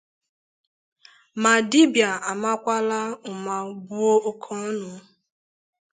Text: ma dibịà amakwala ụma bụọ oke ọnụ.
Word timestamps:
ma 1.41 1.53
dibịà 1.69 2.11
amakwala 2.31 2.99
ụma 3.29 3.55
bụọ 3.85 4.11
oke 4.29 4.49
ọnụ. 4.67 4.89